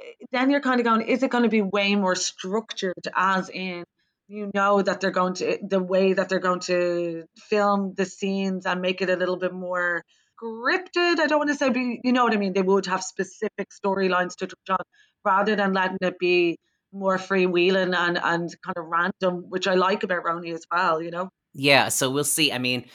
[0.00, 2.94] eh, then you're kind of going, is it going to be way more structured?
[3.14, 3.84] As in,
[4.28, 8.66] you know that they're going to the way that they're going to film the scenes
[8.66, 10.02] and make it a little bit more
[10.42, 11.20] scripted.
[11.20, 12.52] I don't want to say, but you know what I mean.
[12.52, 14.78] They would have specific storylines to touch on
[15.24, 16.58] rather than letting it be
[16.98, 21.02] more freewheeling and and kind of random, which I like about RHONY as well.
[21.02, 21.30] You know.
[21.54, 22.52] Yeah, so we'll see.
[22.52, 22.86] I mean,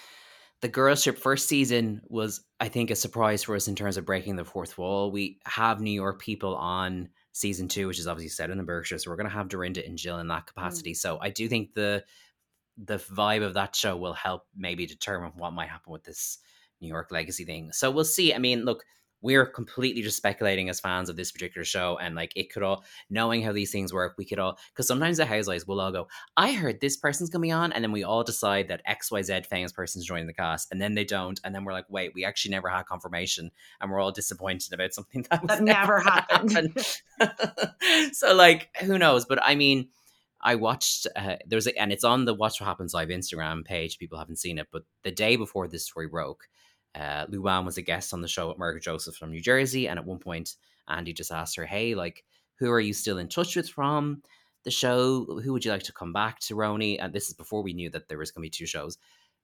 [0.61, 4.05] the girls trip first season was, I think, a surprise for us in terms of
[4.05, 5.11] breaking the fourth wall.
[5.11, 8.99] We have New York people on season two, which is obviously set in the Berkshire,
[8.99, 10.47] so we're going to have Dorinda and Jill in that mm.
[10.47, 10.93] capacity.
[10.93, 12.03] So I do think the
[12.77, 16.39] the vibe of that show will help maybe determine what might happen with this
[16.79, 17.71] New York legacy thing.
[17.71, 18.33] So we'll see.
[18.33, 18.83] I mean, look,
[19.21, 22.83] we're completely just speculating as fans of this particular show, and like it could all
[23.09, 26.07] knowing how these things work, we could all because sometimes the housewives will all go,
[26.37, 30.05] I heard this person's coming on, and then we all decide that XYZ famous person's
[30.05, 32.69] joining the cast, and then they don't, and then we're like, wait, we actually never
[32.69, 36.51] had confirmation, and we're all disappointed about something that, That never happened.
[37.19, 38.13] happened.
[38.13, 39.25] so like, who knows?
[39.25, 39.89] But I mean,
[40.41, 43.99] I watched uh, there's a, and it's on the Watch What Happens Live Instagram page.
[43.99, 46.47] People haven't seen it, but the day before this story broke,
[46.95, 49.97] uh, Luann was a guest on the show with Margaret Joseph from New Jersey, and
[49.97, 50.55] at one point,
[50.87, 52.23] Andy just asked her, "Hey, like,
[52.59, 54.21] who are you still in touch with from
[54.63, 55.25] the show?
[55.43, 57.89] Who would you like to come back to, RHONY?" And this is before we knew
[57.91, 58.97] that there was going to be two shows.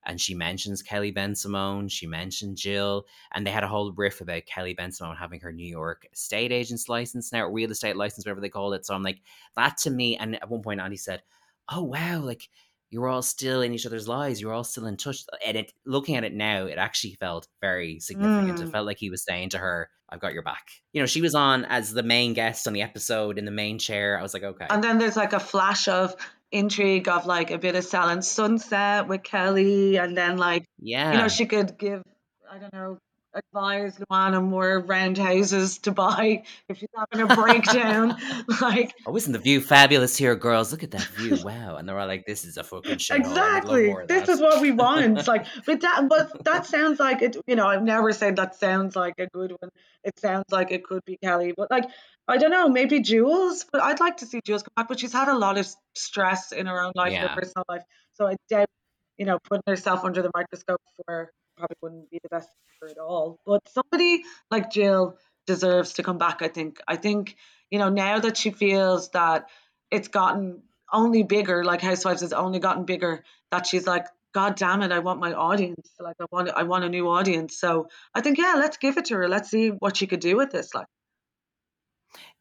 [0.06, 1.92] And she mentions Kelly Bensimon.
[1.92, 5.68] She mentioned Jill, and they had a whole riff about Kelly Bensimon having her New
[5.68, 8.86] York state agent's license now, real estate license, whatever they call it.
[8.86, 9.22] So I'm like,
[9.56, 10.16] that to me.
[10.18, 11.24] And at one point, Andy said,
[11.70, 12.50] "Oh wow, like
[12.90, 14.40] you're all still in each other's lives.
[14.42, 18.00] You're all still in touch." And it, looking at it now, it actually felt very
[18.00, 18.60] significant.
[18.60, 18.72] It Mm.
[18.72, 21.36] felt like he was saying to her, "I've got your back." You know, she was
[21.36, 24.18] on as the main guest on the episode in the main chair.
[24.18, 26.16] I was like, okay, And then there's like a flash of
[26.52, 31.18] intrigue of like a bit of selling sunset with Kelly, and then like yeah, you
[31.18, 32.02] know she could give
[32.50, 32.98] I don't know
[33.38, 38.18] advise Luana more roundhouses to buy if she's having a breakdown.
[38.62, 40.72] like, oh, isn't the view fabulous here, girls?
[40.72, 41.78] Look at that view, wow!
[41.78, 45.28] And they're all like, "This is a fucking shit." Exactly, this is what we want.
[45.28, 47.38] like, but that, but that sounds like it.
[47.48, 49.72] You know, I've never said that sounds like a good one.
[50.04, 51.86] It sounds like it could be Kelly, but like,
[52.28, 53.66] I don't know, maybe Jules.
[53.72, 54.88] But I'd like to see Jules come back.
[54.88, 57.28] But she's had a lot of stress in her own life, yeah.
[57.28, 57.84] her personal life.
[58.14, 58.70] So I doubt,
[59.18, 62.98] you know, putting herself under the microscope for probably wouldn't be the best for it
[62.98, 63.40] all.
[63.46, 66.42] But somebody like Jill deserves to come back.
[66.42, 66.82] I think.
[66.88, 67.36] I think
[67.72, 69.50] you know now that she feels that
[69.92, 74.82] it's gotten only bigger, like Housewives has only gotten bigger, that she's like, God damn
[74.84, 75.90] it, I want my audience.
[76.00, 77.58] Like I want I want a new audience.
[77.58, 79.28] So I think yeah, let's give it to her.
[79.28, 80.74] Let's see what she could do with this.
[80.74, 80.88] Like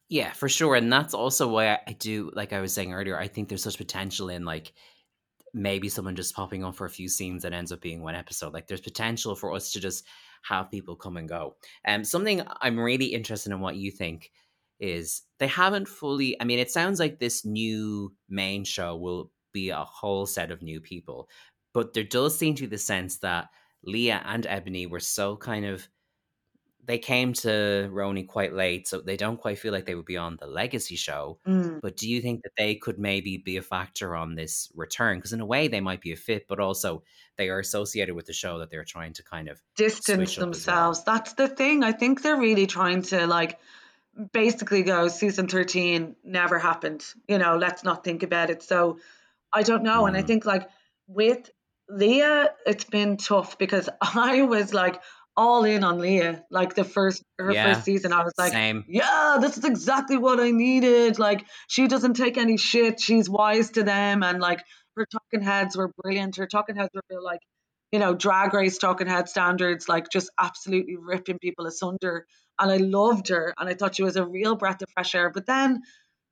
[0.08, 0.76] yeah, for sure.
[0.76, 3.76] And that's also why I do, like I was saying earlier, I think there's such
[3.76, 4.72] potential in like
[5.56, 8.52] maybe someone just popping on for a few scenes that ends up being one episode.
[8.52, 10.04] Like there's potential for us to just
[10.42, 11.56] have people come and go.
[11.82, 14.30] And um, something I'm really interested in what you think
[14.78, 19.70] is they haven't fully I mean it sounds like this new main show will be
[19.70, 21.30] a whole set of new people.
[21.72, 23.48] But there does seem to be the sense that
[23.82, 25.88] Leah and Ebony were so kind of
[26.86, 30.16] they came to RHONY quite late, so they don't quite feel like they would be
[30.16, 31.38] on the legacy show.
[31.46, 31.80] Mm.
[31.80, 35.18] But do you think that they could maybe be a factor on this return?
[35.18, 37.02] Because in a way, they might be a fit, but also
[37.36, 41.02] they are associated with the show that they're trying to kind of distance themselves.
[41.04, 41.16] Well.
[41.16, 41.82] That's the thing.
[41.82, 43.58] I think they're really trying to like
[44.32, 48.98] basically go season 13 never happened you know let's not think about it so
[49.52, 50.08] i don't know mm.
[50.08, 50.26] and i mm.
[50.26, 50.68] think like
[51.06, 51.50] with
[51.88, 55.02] leah it's been tough because i was like
[55.36, 56.44] all in on Leah.
[56.50, 58.84] Like the first her yeah, first season, I was like, same.
[58.88, 61.18] yeah, this is exactly what I needed.
[61.18, 63.00] Like she doesn't take any shit.
[63.00, 64.64] She's wise to them, and like
[64.96, 66.36] her talking heads were brilliant.
[66.36, 67.40] Her talking heads were like,
[67.92, 72.26] you know, drag race talking head standards, like just absolutely ripping people asunder.
[72.58, 75.30] And I loved her, and I thought she was a real breath of fresh air.
[75.30, 75.82] But then,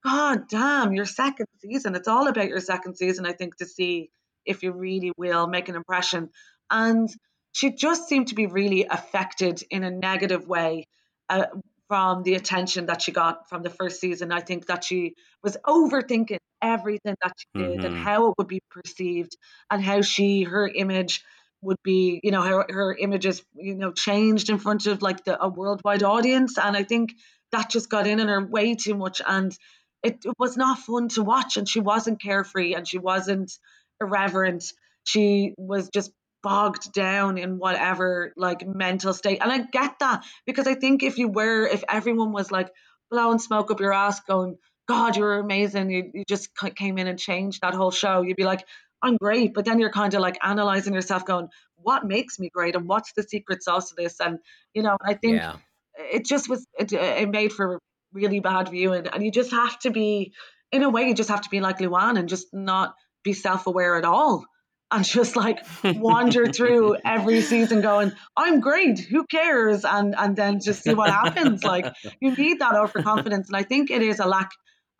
[0.03, 1.95] god damn, your second season.
[1.95, 3.27] It's all about your second season.
[3.27, 4.11] I think to see
[4.47, 6.31] if you really will make an impression
[6.71, 7.09] and
[7.55, 10.89] she just seemed to be really affected in a negative way
[11.31, 11.47] uh,
[11.87, 14.33] from the attention that she got from the first season.
[14.33, 17.87] I think that she was overthinking everything that she did mm-hmm.
[17.87, 19.37] and how it would be perceived
[19.71, 21.23] and how she, her image
[21.63, 25.41] would be, you know, her, her images, you know, changed in front of like the,
[25.41, 26.59] a worldwide audience.
[26.59, 27.15] And I think
[27.53, 29.23] that just got in on her way too much.
[29.25, 29.57] And
[30.03, 31.57] it, it was not fun to watch.
[31.57, 33.53] And she wasn't carefree and she wasn't
[34.01, 34.65] irreverent.
[35.05, 36.11] She was just
[36.45, 39.39] bogged down in whatever like mental state.
[39.41, 42.71] And I get that because I think if you were, if everyone was like
[43.11, 47.19] blowing smoke up your ass, going, God, you're amazing, you, you just came in and
[47.19, 48.67] changed that whole show, you'd be like,
[49.01, 49.55] I'm great.
[49.55, 53.15] But then you're kind of like analyzing yourself, going, what makes me great and what's
[53.15, 54.21] the secret sauce of this?
[54.21, 54.39] And,
[54.75, 55.57] you know, I think yeah.
[55.97, 57.81] it just was, it, it made for
[58.13, 59.07] really bad viewing.
[59.07, 60.35] And you just have to be,
[60.71, 63.67] in a way, you just have to be like Luann and just not be self
[63.67, 64.45] aware at all
[64.91, 69.85] and just like wander through every season going, I'm great, who cares?
[69.85, 71.65] And and then just see what happens.
[71.65, 73.49] Like you need that overconfidence.
[73.49, 74.51] And I think it is a lack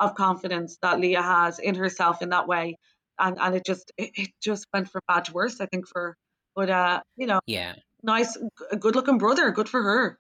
[0.01, 2.77] of confidence that Leah has in herself in that way.
[3.19, 6.17] And and it just it, it just went from bad to worse, I think, for
[6.55, 8.37] but uh, you know, yeah, nice
[8.79, 10.19] good looking brother, good for her.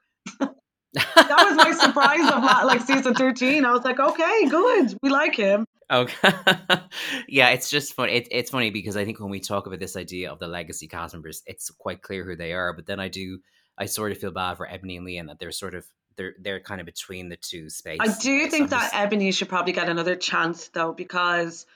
[0.95, 3.65] That was my surprise of like season 13.
[3.65, 4.97] I was like, okay, good.
[5.03, 5.67] We like him.
[5.91, 6.31] Okay.
[7.29, 9.97] yeah, it's just funny It, it's funny because I think when we talk about this
[9.97, 12.73] idea of the legacy cast members, it's quite clear who they are.
[12.73, 13.41] But then I do,
[13.77, 16.61] I sort of feel bad for Ebony and Leah that they're sort of they're they're
[16.61, 18.01] kind of between the two spaces.
[18.01, 18.95] I do think that just...
[18.95, 21.67] Ebony should probably get another chance though, because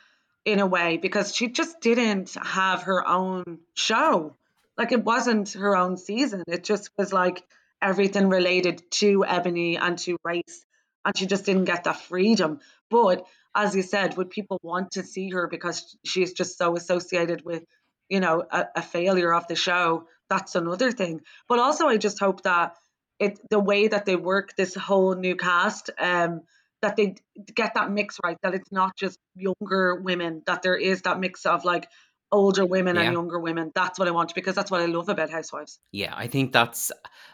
[0.44, 4.37] in a way, because she just didn't have her own show.
[4.76, 6.44] Like it wasn't her own season.
[6.46, 7.42] It just was like
[7.80, 10.64] everything related to Ebony and to race.
[11.04, 12.60] And she just didn't get that freedom.
[12.90, 17.44] But as you said, would people want to see her because she's just so associated
[17.44, 17.64] with,
[18.08, 20.06] you know, a, a failure of the show?
[20.28, 21.22] That's another thing.
[21.48, 22.76] But also, I just hope that
[23.18, 26.42] it the way that they work this whole new cast, um,
[26.82, 27.16] that they
[27.54, 28.36] get that mix right.
[28.42, 30.42] That it's not just younger women.
[30.46, 31.88] That there is that mix of like
[32.30, 33.02] older women yeah.
[33.02, 33.72] and younger women.
[33.74, 35.80] That's what I want because that's what I love about Housewives.
[35.92, 36.92] Yeah, I think that's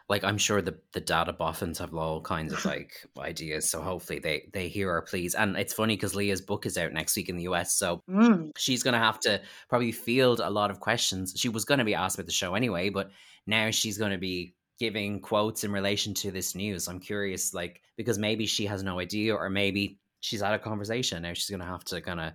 [0.08, 3.68] like I'm sure the the data boffins have all kinds of like ideas.
[3.68, 5.34] So hopefully they they hear our pleas.
[5.34, 8.50] And it's funny because Leah's book is out next week in the US, so mm.
[8.56, 11.34] she's gonna have to probably field a lot of questions.
[11.36, 13.10] She was gonna be asked about the show anyway, but
[13.46, 16.88] now she's gonna be giving quotes in relation to this news.
[16.88, 21.22] I'm curious, like because maybe she has no idea, or maybe she's had a conversation.
[21.22, 22.32] Now she's gonna have to kind of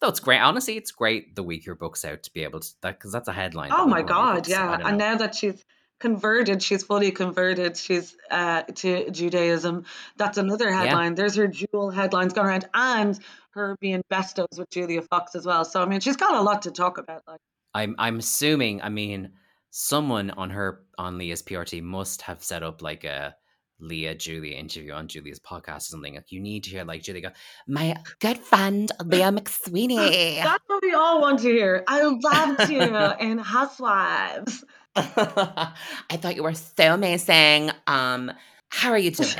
[0.00, 0.38] Though it's great.
[0.38, 3.28] Honestly, it's great the week your book's out to be able to that because that's
[3.28, 3.70] a headline.
[3.72, 4.78] Oh my god, yeah!
[4.82, 5.62] And now that she's
[6.00, 6.62] converted.
[6.62, 7.76] She's fully converted.
[7.76, 9.84] She's uh, to Judaism.
[10.16, 11.12] That's another headline.
[11.12, 11.16] Yeah.
[11.16, 13.18] There's her jewel headlines going around, and
[13.50, 15.64] her being bestos with Julia Fox as well.
[15.64, 17.22] So I mean, she's got a lot to talk about.
[17.28, 17.40] Like,
[17.74, 18.82] I'm I'm assuming.
[18.82, 19.32] I mean,
[19.70, 23.36] someone on her on Leah's PRT must have set up like a
[23.80, 26.14] Leah Julia interview on Julia's podcast or something.
[26.14, 27.28] Like you need to hear like Julia go,
[27.66, 30.36] my good friend Leah McSweeney.
[30.42, 31.84] That's what we all want to hear.
[31.86, 34.64] I loved you in Housewives.
[34.96, 35.72] I
[36.12, 37.70] thought you were so amazing.
[37.86, 38.32] Um,
[38.70, 39.30] how are you doing?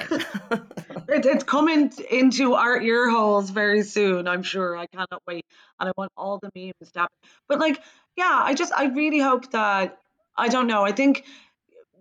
[1.08, 4.26] it, it's coming into our ear holes very soon.
[4.26, 4.76] I'm sure.
[4.76, 5.44] I cannot wait,
[5.78, 7.16] and I want all the memes to happen.
[7.48, 7.80] But like,
[8.16, 9.98] yeah, I just I really hope that
[10.36, 10.84] I don't know.
[10.84, 11.24] I think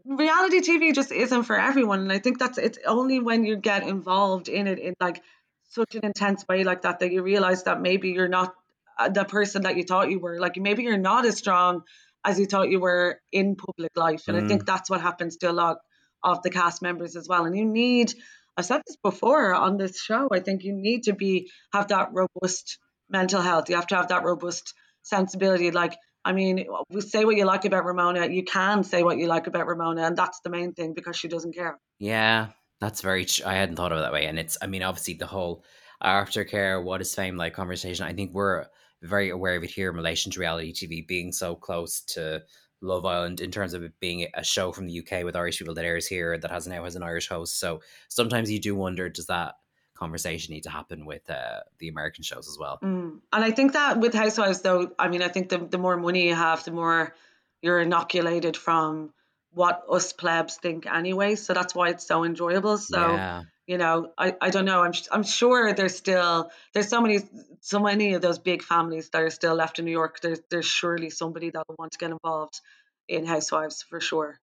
[0.06, 2.02] reality TV just isn't for everyone.
[2.02, 5.22] And I think that's it's only when you get involved in it in like
[5.70, 8.54] such an intense way like that that you realize that maybe you're not
[8.98, 10.40] uh, the person that you thought you were.
[10.40, 11.84] Like maybe you're not as strong
[12.26, 14.28] as you thought you were in public life.
[14.28, 14.44] And mm.
[14.44, 14.66] I think mm.
[14.66, 15.78] that's what happens to a lot
[16.24, 17.46] of the cast members as well.
[17.46, 18.14] And you need
[18.58, 20.28] I've said this before on this show.
[20.32, 22.78] I think you need to be have that robust
[23.10, 23.70] mental health.
[23.70, 25.72] You have to have that robust sensibility.
[25.72, 25.96] Like
[26.30, 26.64] I mean,
[27.00, 28.28] say what you like about Ramona.
[28.28, 31.28] You can say what you like about Ramona, and that's the main thing because she
[31.28, 31.80] doesn't care.
[31.98, 33.26] Yeah, that's very.
[33.26, 34.56] Tr- I hadn't thought of it that way, and it's.
[34.62, 35.64] I mean, obviously the whole
[36.04, 38.06] aftercare, what is fame like conversation.
[38.06, 38.68] I think we're
[39.02, 42.44] very aware of it here in relation to reality TV being so close to
[42.82, 45.74] Love Island in terms of it being a show from the UK with Irish people
[45.74, 47.60] that airs here that has now has an Irish host.
[47.60, 49.56] So sometimes you do wonder, does that
[50.00, 52.80] conversation need to happen with uh, the American shows as well.
[52.82, 53.20] Mm.
[53.34, 56.28] And I think that with Housewives, though, I mean, I think the, the more money
[56.28, 57.14] you have, the more
[57.62, 59.14] you're inoculated from
[59.52, 61.36] what us plebs think anyway.
[61.36, 62.78] So that's why it's so enjoyable.
[62.78, 63.44] So, yeah.
[63.68, 64.84] you know, I, I don't know.
[64.84, 67.20] I'm, I'm sure there's still, there's so many,
[67.62, 70.22] so many of those big families that are still left in New York.
[70.22, 72.62] There's, there's surely somebody that will want to get involved
[73.08, 74.40] in Housewives for sure.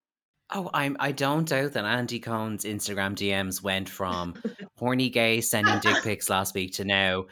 [0.52, 0.96] Oh, I'm.
[1.00, 4.36] I don't doubt that Andy Cohen's Instagram DMs went from
[4.78, 7.26] horny gay sending dick pics last week to now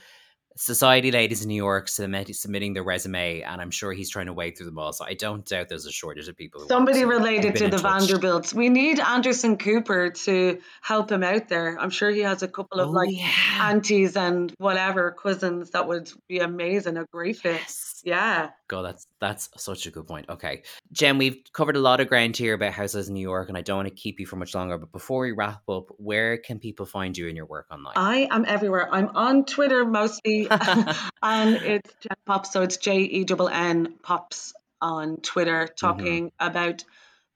[0.56, 4.34] society ladies in New York submit, submitting their resume, and I'm sure he's trying to
[4.34, 4.94] wade through them all.
[4.94, 6.68] So I don't doubt there's a shortage of people.
[6.68, 8.08] Somebody related to the touch.
[8.08, 8.54] Vanderbilts.
[8.54, 11.78] We need Anderson Cooper to help him out there.
[11.80, 13.30] I'm sure he has a couple of oh, like yeah.
[13.62, 16.98] aunties and whatever cousins that would be amazing.
[16.98, 17.54] A great fit.
[17.54, 18.02] Yes.
[18.04, 18.50] Yeah.
[18.74, 20.28] God, that's that's such a good point.
[20.30, 23.56] Okay, Jen, we've covered a lot of ground here about houses in New York, and
[23.56, 24.80] I don't want to keep you for much longer.
[24.80, 27.94] But before we wrap up, where can people find you and your work online?
[27.96, 28.92] I am everywhere.
[28.92, 30.48] I'm on Twitter mostly,
[31.22, 35.86] and it's Jen Pops, so it's J E N N Pops on Twitter, mm-hmm.
[35.86, 36.48] talking mm-hmm.
[36.48, 36.84] about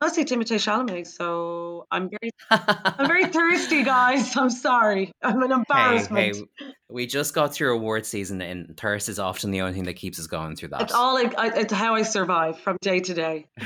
[0.01, 1.07] mostly Timothée Chalamet.
[1.07, 4.36] So I'm very, I'm very thirsty, guys.
[4.36, 5.12] I'm sorry.
[5.21, 6.36] I'm an embarrassment.
[6.36, 9.83] Hey, hey, we just got through award season, and thirst is often the only thing
[9.83, 10.81] that keeps us going through that.
[10.81, 13.47] It's all like it's how I survive from day to day.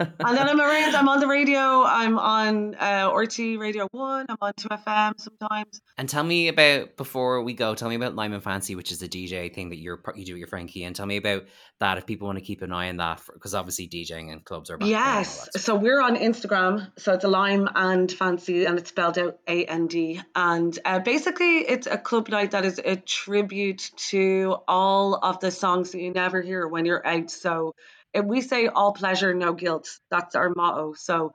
[0.00, 0.94] and then I'm around.
[0.94, 1.82] I'm on the radio.
[1.84, 4.26] I'm on uh, RTÉ Radio One.
[4.28, 5.80] I'm on Two FM sometimes.
[5.98, 7.74] And tell me about before we go.
[7.74, 10.34] Tell me about Lime and Fancy, which is a DJ thing that you're you do
[10.34, 11.44] with your friend Key, and tell me about
[11.80, 14.70] that if people want to keep an eye on that because obviously DJing and clubs
[14.70, 14.88] are back.
[14.88, 16.90] Yes, so we're on Instagram.
[16.98, 20.20] So it's a Lime and Fancy, and it's spelled out A N D.
[20.34, 25.50] And uh, basically, it's a club night that is a tribute to all of the
[25.50, 27.30] songs that you never hear when you're out.
[27.30, 27.74] So
[28.12, 29.88] if we say all pleasure, no guilt.
[30.10, 30.94] That's our motto.
[30.94, 31.32] So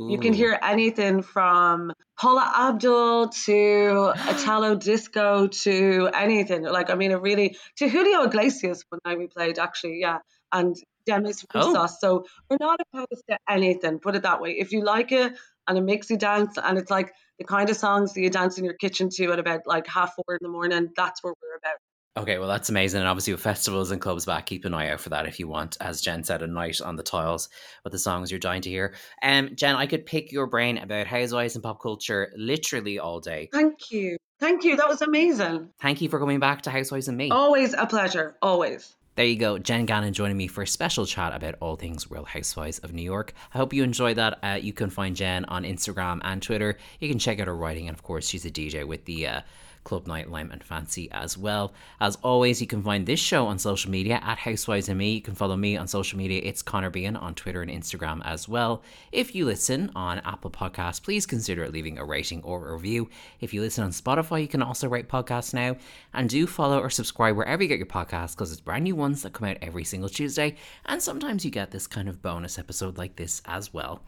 [0.00, 0.10] Ooh.
[0.10, 6.62] you can hear anything from Paula Abdul to Italo Disco to anything.
[6.62, 10.18] Like, I mean, it really, to Julio Iglesias one night we played, actually, yeah.
[10.52, 10.76] And
[11.06, 11.44] Demis.
[11.54, 11.86] Oh.
[11.86, 14.52] So we're not opposed to anything, put it that way.
[14.52, 15.34] If you like it
[15.68, 18.58] and it makes you dance and it's like the kind of songs that you dance
[18.58, 21.56] in your kitchen to at about like half four in the morning, that's what we're
[21.56, 21.78] about.
[22.16, 25.00] Okay, well that's amazing, and obviously with festivals and clubs back, keep an eye out
[25.00, 25.76] for that if you want.
[25.80, 27.48] As Jen said, a night on the tiles
[27.82, 28.94] with the songs you're dying to hear.
[29.20, 33.48] Um, Jen, I could pick your brain about housewives and pop culture literally all day.
[33.52, 34.76] Thank you, thank you.
[34.76, 35.70] That was amazing.
[35.82, 37.30] Thank you for coming back to Housewives and Me.
[37.30, 38.36] Always a pleasure.
[38.40, 38.94] Always.
[39.16, 42.24] There you go, Jen Gannon joining me for a special chat about all things Real
[42.24, 43.32] Housewives of New York.
[43.54, 44.40] I hope you enjoyed that.
[44.42, 46.76] Uh, you can find Jen on Instagram and Twitter.
[46.98, 49.40] You can check out her writing, and of course, she's a DJ with the uh,
[49.84, 51.72] Club Night Lime and Fancy as well.
[52.00, 55.12] As always, you can find this show on social media at Housewives and Me.
[55.12, 56.40] You can follow me on social media.
[56.42, 58.82] It's Conor Behan on Twitter and Instagram as well.
[59.12, 63.08] If you listen on Apple Podcasts, please consider leaving a rating or a review.
[63.40, 65.76] If you listen on Spotify, you can also rate podcasts now.
[66.12, 69.22] And do follow or subscribe wherever you get your podcasts because it's brand new ones
[69.22, 70.56] that come out every single Tuesday.
[70.86, 74.02] And sometimes you get this kind of bonus episode like this as well.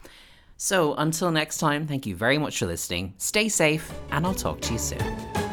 [0.57, 3.13] So until next time, thank you very much for listening.
[3.17, 5.46] Stay safe, and I'll talk to you soon.